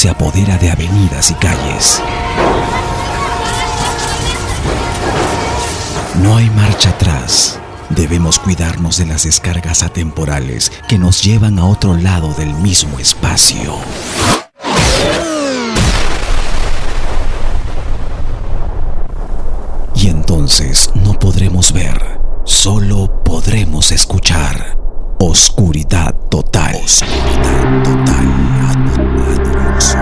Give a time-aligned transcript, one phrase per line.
[0.00, 2.02] se apodera de avenidas y calles.
[6.22, 7.60] No hay marcha atrás.
[7.90, 13.76] Debemos cuidarnos de las descargas atemporales que nos llevan a otro lado del mismo espacio.
[19.96, 24.79] Y entonces no podremos ver, solo podremos escuchar.
[25.22, 26.74] Oscuridad total.
[26.82, 28.26] Oscuridad total.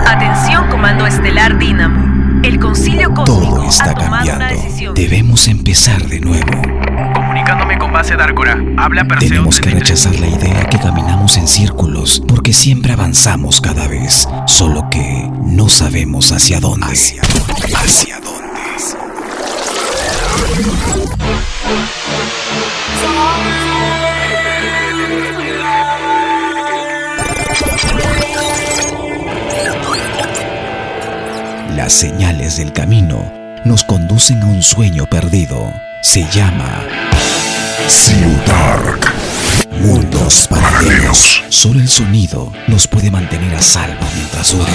[0.07, 2.41] Atención, Comando Estelar Dínamo.
[2.41, 3.25] El concilio cósmico
[3.55, 4.63] Todo está ha tomado una cambiando.
[4.63, 4.93] decisión.
[4.95, 6.49] Debemos empezar de nuevo.
[7.13, 8.57] Comunicándome con base Dárgora.
[8.77, 10.05] Habla Perseo Tenemos que 33.
[10.05, 15.67] rechazar la idea que caminamos en círculos porque siempre avanzamos cada vez, solo que no
[15.67, 16.85] sabemos hacia dónde.
[16.85, 17.68] Hacia dónde.
[32.57, 33.31] Del camino
[33.63, 35.71] nos conducen a un sueño perdido.
[36.01, 36.83] Se llama
[37.87, 39.13] Ciudark.
[39.81, 41.43] Mundos paralelos.
[41.49, 44.71] Solo el sonido nos puede mantener a salvo mientras dure.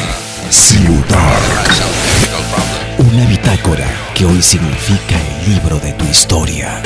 [0.51, 1.71] Ciudark.
[2.99, 6.81] Una bitácora que hoy significa el libro de tu historia.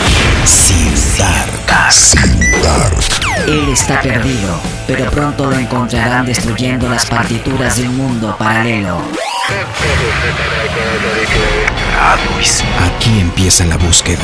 [0.47, 1.92] Ciudark.
[1.92, 3.05] Ciudark.
[3.47, 9.03] Él está perdido, pero pronto lo encontrarán destruyendo las partituras de un mundo paralelo.
[12.86, 14.18] Aquí empieza la búsqueda.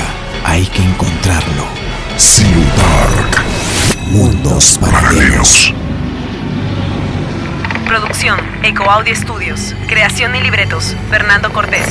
[0.44, 1.64] Hay que encontrarlo.
[2.18, 3.42] Ciudark.
[4.10, 5.72] Mundos paralelos.
[7.86, 9.74] Producción, Eco Audio Studios.
[9.88, 11.86] Creación y libretos, Fernando Cortés.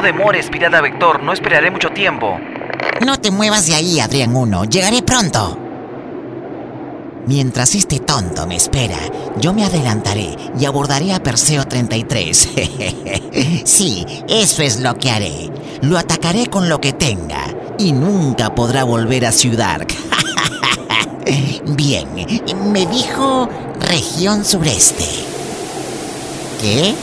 [0.00, 2.40] No demores, pirata Vector, no esperaré mucho tiempo.
[3.04, 4.64] No te muevas de ahí, Adrián 1.
[4.64, 5.58] Llegaré pronto.
[7.26, 8.96] Mientras este tonto me espera,
[9.36, 12.48] yo me adelantaré y abordaré a Perseo 33.
[13.64, 15.50] sí, eso es lo que haré.
[15.82, 17.44] Lo atacaré con lo que tenga
[17.76, 19.86] y nunca podrá volver a Ciudad.
[21.76, 22.08] Bien,
[22.72, 25.04] me dijo región sureste.
[26.62, 26.94] ¿Qué?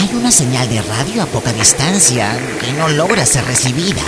[0.00, 4.00] Hay una señal de radio a poca distancia que no logra ser recibida.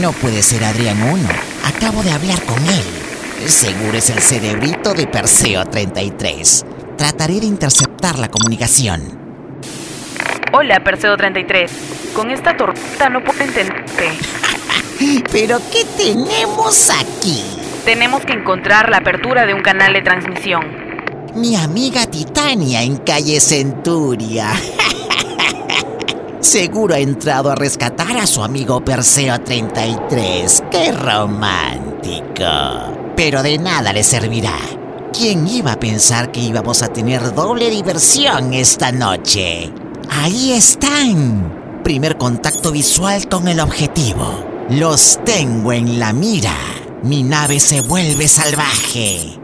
[0.00, 1.28] No puede ser Adrián 1.
[1.66, 3.48] Acabo de hablar con él.
[3.48, 6.66] Seguro es el cerebrito de Perseo 33.
[6.98, 9.02] Trataré de interceptar la comunicación.
[10.52, 11.70] Hola, Perseo 33.
[12.12, 14.10] Con esta torta no puedo entenderte.
[15.30, 17.44] ¿Pero qué tenemos aquí?
[17.84, 20.83] Tenemos que encontrar la apertura de un canal de transmisión.
[21.34, 24.52] Mi amiga Titania en calle Centuria.
[26.40, 30.62] Seguro ha entrado a rescatar a su amigo Perseo 33.
[30.70, 32.44] ¡Qué romántico!
[33.16, 34.56] Pero de nada le servirá.
[35.12, 39.72] ¿Quién iba a pensar que íbamos a tener doble diversión esta noche?
[40.08, 41.82] Ahí están.
[41.82, 44.44] Primer contacto visual con el objetivo.
[44.70, 46.54] Los tengo en la mira.
[47.02, 49.43] Mi nave se vuelve salvaje.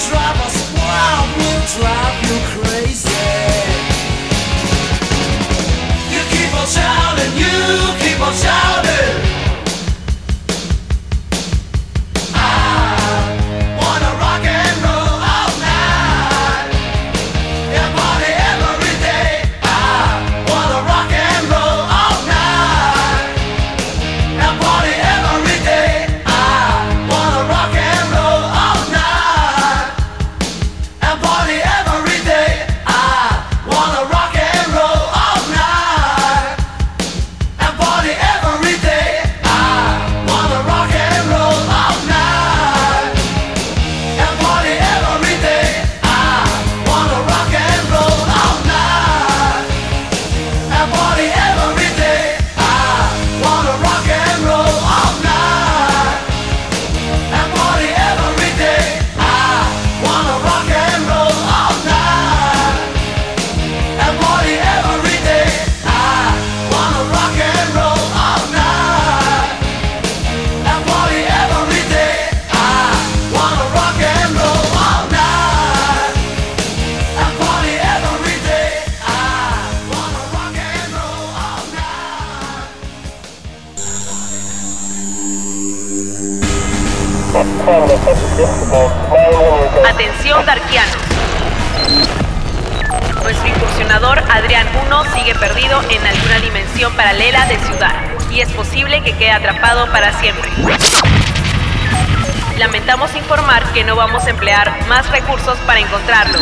[0.00, 0.67] And
[99.98, 100.48] para siempre.
[102.56, 106.38] Lamentamos informar que no vamos a emplear más recursos para encontrarlo.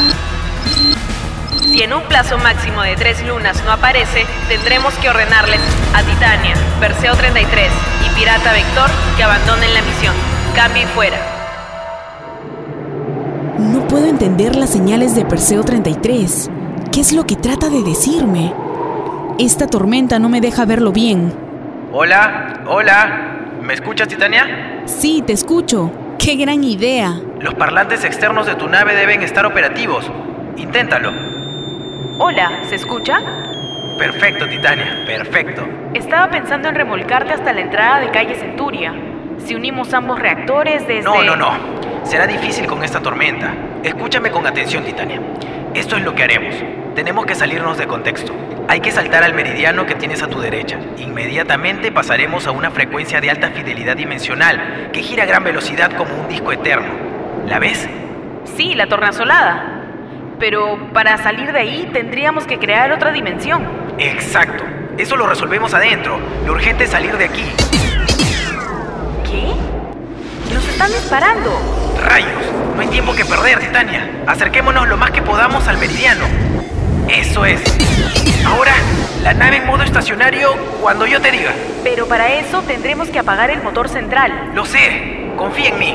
[1.63, 5.61] Si en un plazo máximo de tres lunas no aparece, tendremos que ordenarles
[5.95, 7.73] a Titania, Perseo 33
[8.05, 10.15] y Pirata Vector que abandonen la misión.
[10.55, 11.17] Cambio y fuera.
[13.59, 16.51] No puedo entender las señales de Perseo 33.
[16.93, 18.53] ¿Qué es lo que trata de decirme?
[19.39, 21.33] Esta tormenta no me deja verlo bien.
[21.93, 23.36] Hola, hola.
[23.67, 24.83] ¿Me escuchas, Titania?
[24.85, 25.91] Sí, te escucho.
[26.21, 27.21] ¡Qué gran idea!
[27.41, 30.09] Los parlantes externos de tu nave deben estar operativos.
[30.57, 31.11] Inténtalo.
[32.21, 33.19] Hola, ¿se escucha?
[33.99, 35.67] Perfecto, Titania, perfecto.
[35.95, 38.95] Estaba pensando en remolcarte hasta la entrada de calle Centuria.
[39.45, 41.03] Si unimos ambos reactores desde...
[41.03, 41.51] No, no, no.
[42.05, 43.53] Será difícil con esta tormenta.
[43.83, 45.21] Escúchame con atención, Titania.
[45.75, 46.55] Esto es lo que haremos.
[46.97, 48.33] Tenemos que salirnos de contexto.
[48.69, 50.79] Hay que saltar al meridiano que tienes a tu derecha.
[50.97, 56.15] Inmediatamente pasaremos a una frecuencia de alta fidelidad dimensional que gira a gran velocidad como
[56.19, 56.89] un disco eterno.
[57.47, 57.87] ¿La ves?
[58.57, 59.83] Sí, la tornasolada.
[60.41, 63.69] Pero para salir de ahí tendríamos que crear otra dimensión.
[63.99, 64.65] Exacto.
[64.97, 66.19] Eso lo resolvemos adentro.
[66.47, 67.45] Lo urgente es salir de aquí.
[69.23, 70.55] ¿Qué?
[70.55, 71.61] ¡Nos están disparando!
[72.03, 72.55] ¡Rayos!
[72.75, 74.23] No hay tiempo que perder, Titania.
[74.27, 76.25] Acerquémonos lo más que podamos al meridiano.
[77.09, 77.61] Eso es.
[78.45, 78.73] Ahora,
[79.23, 81.53] la nave en modo estacionario cuando yo te diga.
[81.85, 84.51] Pero para eso tendremos que apagar el motor central.
[84.55, 85.31] Lo sé.
[85.37, 85.95] Confía en mí.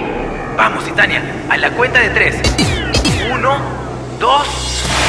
[0.56, 1.22] Vamos, Titania.
[1.50, 2.42] A la cuenta de tres.
[3.34, 3.58] Uno,
[4.20, 5.01] dos.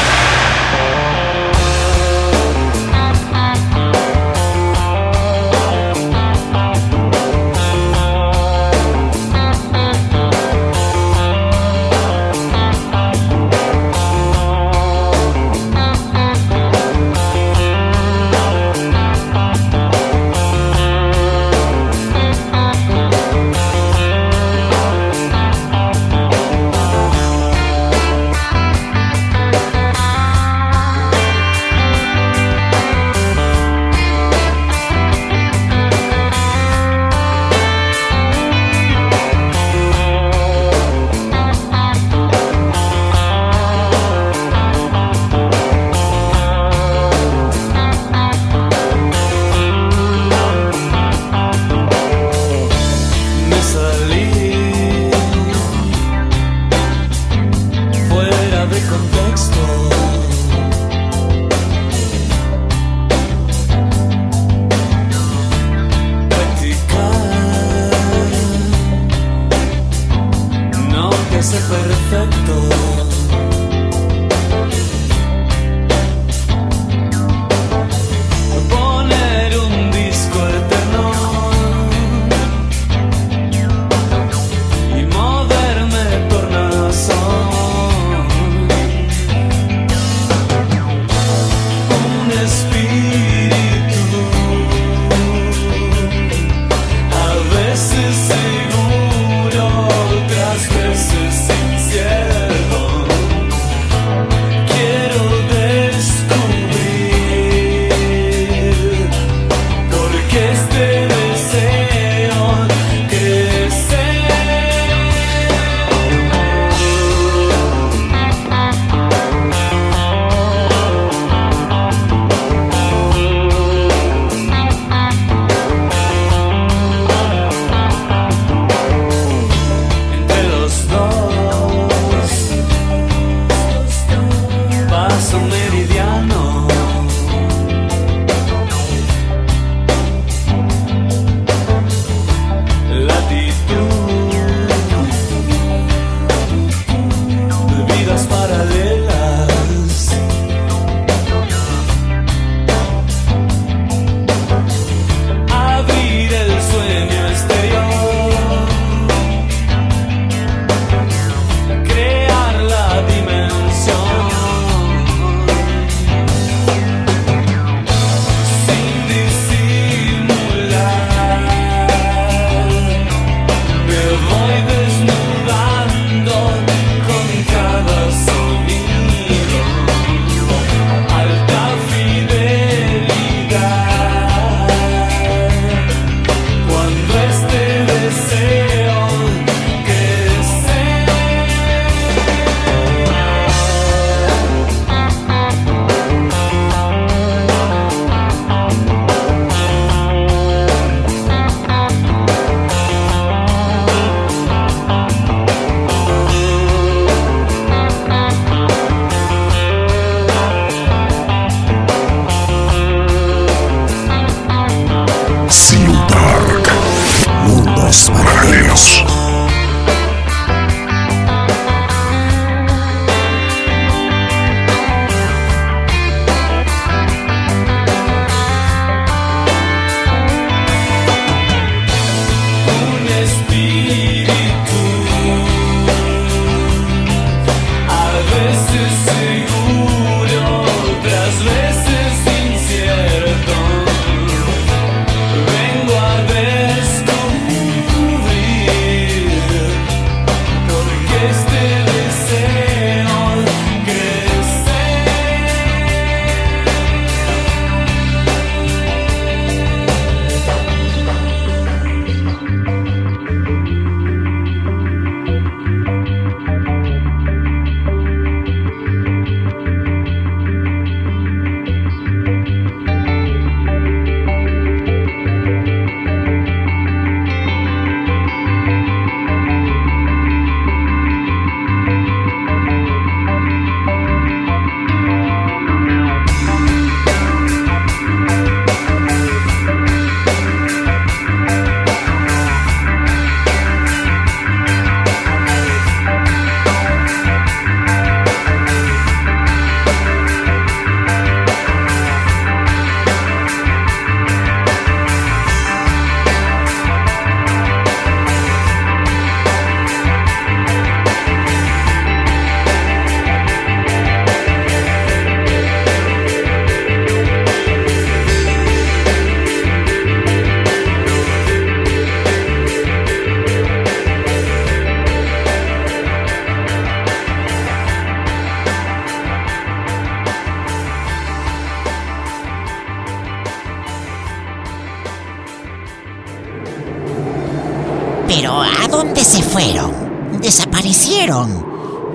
[338.35, 340.41] ¿A dónde se fueron?
[340.41, 341.73] Desaparecieron.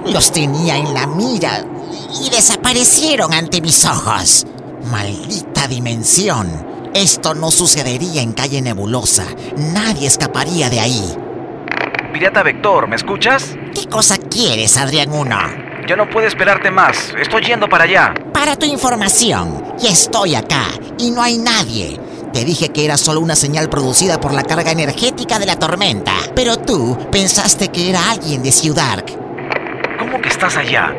[0.07, 1.63] Los tenía en la mira
[2.23, 4.45] y desaparecieron ante mis ojos.
[4.91, 6.91] Maldita dimensión.
[6.93, 9.25] Esto no sucedería en calle nebulosa.
[9.57, 11.15] Nadie escaparía de ahí.
[12.13, 13.55] Pirata Vector, ¿me escuchas?
[13.75, 15.37] ¿Qué cosa quieres, Adrián 1?
[15.87, 17.13] Ya no puedo esperarte más.
[17.19, 18.13] Estoy yendo para allá.
[18.33, 20.65] Para tu información, ya estoy acá
[20.97, 21.99] y no hay nadie.
[22.37, 26.13] Te dije que era solo una señal producida por la carga energética de la tormenta,
[26.35, 29.03] pero tú pensaste que era alguien de Ciudad.
[29.97, 30.93] ¿Cómo que estás allá?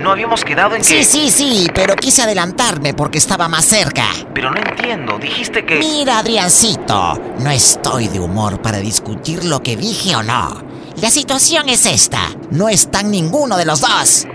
[0.00, 1.02] No habíamos quedado en que...
[1.02, 4.04] Sí, sí, sí, pero quise adelantarme porque estaba más cerca.
[4.34, 5.18] Pero no entiendo.
[5.18, 5.78] Dijiste que...
[5.78, 10.62] Mira, Adriancito, no estoy de humor para discutir lo que dije o no.
[11.00, 12.20] La situación es esta.
[12.50, 14.26] No están ninguno de los dos.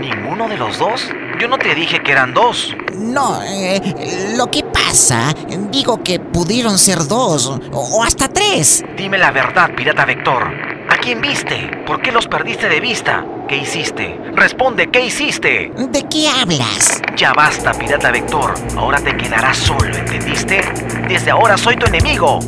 [0.00, 1.10] ¿Ninguno de los dos?
[1.38, 2.74] Yo no te dije que eran dos.
[2.94, 4.62] No, eh, lo que
[4.96, 5.34] pasa,
[5.70, 8.82] digo que pudieron ser dos o, o hasta tres.
[8.96, 10.44] Dime la verdad, Pirata Vector.
[10.88, 11.70] ¿A quién viste?
[11.86, 13.22] ¿Por qué los perdiste de vista?
[13.46, 14.18] ¿Qué hiciste?
[14.34, 15.70] Responde, ¿qué hiciste?
[15.76, 17.02] ¿De qué hablas?
[17.14, 18.54] Ya basta, Pirata Vector.
[18.74, 20.62] Ahora te quedarás solo, ¿entendiste?
[21.06, 22.40] Desde ahora soy tu enemigo.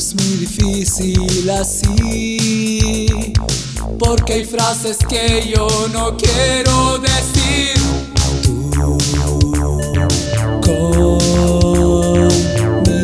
[0.00, 3.06] Es muy difícil así,
[3.98, 7.74] porque hay frases que yo no quiero decir.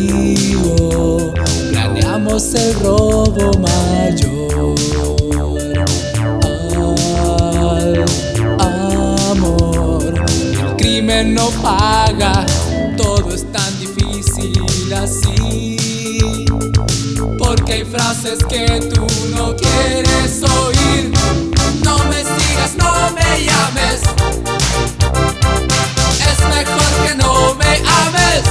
[0.08, 1.34] conmigo
[1.70, 4.74] planeamos el robo mayor
[6.40, 8.04] al
[9.28, 10.14] amor.
[10.62, 12.46] El crimen no paga,
[18.26, 21.12] frases que tú no quieres oír.
[21.84, 24.00] No me sigas, no me llames.
[26.20, 28.42] Es mejor que no me ames.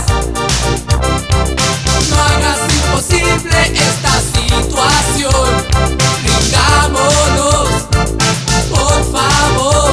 [2.10, 5.48] No hagas imposible esta situación.
[6.24, 7.70] Rindámonos,
[8.70, 9.92] por favor.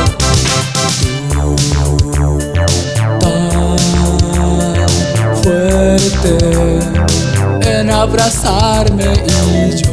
[3.20, 4.88] Tan
[5.42, 6.91] fuerte
[8.02, 9.91] en abrazarme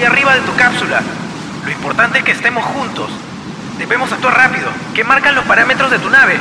[0.00, 1.02] Estoy arriba de tu cápsula.
[1.62, 3.10] Lo importante es que estemos juntos.
[3.76, 4.70] Debemos actuar rápido.
[4.94, 6.40] ¿Qué marcan los parámetros de tu nave?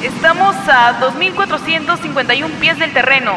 [0.00, 3.36] Estamos a 2.451 pies del terreno,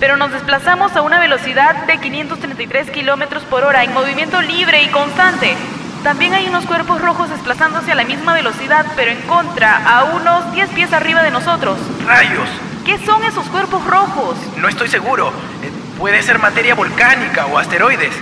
[0.00, 4.88] pero nos desplazamos a una velocidad de 533 kilómetros por hora en movimiento libre y
[4.88, 5.54] constante.
[6.02, 10.50] También hay unos cuerpos rojos desplazándose a la misma velocidad, pero en contra, a unos
[10.52, 11.78] 10 pies arriba de nosotros.
[12.06, 12.48] ¡Rayos!
[12.86, 14.38] ¿Qué son esos cuerpos rojos?
[14.56, 15.30] No estoy seguro.
[15.62, 18.14] Eh, Puede ser materia volcánica o asteroides.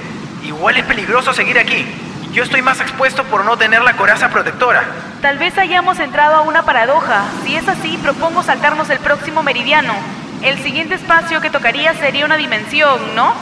[0.42, 1.86] Igual es peligroso seguir aquí.
[2.32, 4.84] Yo estoy más expuesto por no tener la coraza protectora.
[5.20, 7.24] Tal vez hayamos entrado a una paradoja.
[7.44, 9.94] Si es así, propongo saltarnos el próximo meridiano.
[10.42, 13.34] El siguiente espacio que tocaría sería una dimensión, ¿no?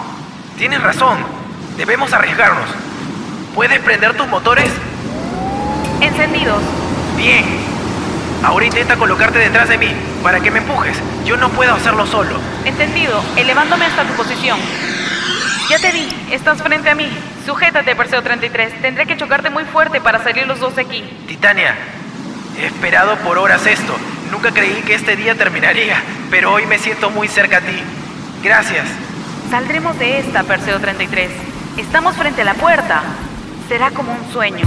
[0.58, 1.18] Tienes razón.
[1.76, 2.68] Debemos arriesgarnos.
[3.54, 4.70] ¿Puedes prender tus motores?
[6.00, 6.62] Encendidos.
[7.16, 7.44] Bien.
[8.42, 10.98] Ahora intenta colocarte detrás de mí para que me empujes.
[11.24, 12.38] Yo no puedo hacerlo solo.
[12.64, 13.22] Entendido.
[13.36, 14.58] Elevándome hasta tu posición.
[15.70, 16.08] Ya te vi.
[16.32, 17.08] Estás frente a mí.
[17.46, 18.82] Sujétate, Perseo 33.
[18.82, 21.04] Tendré que chocarte muy fuerte para salir los dos de aquí.
[21.28, 21.76] Titania,
[22.58, 23.94] he esperado por horas esto.
[24.32, 27.84] Nunca creí que este día terminaría, pero hoy me siento muy cerca a ti.
[28.42, 28.84] Gracias.
[29.48, 31.30] Saldremos de esta, Perseo 33.
[31.76, 33.02] Estamos frente a la puerta.
[33.68, 34.66] Será como un sueño.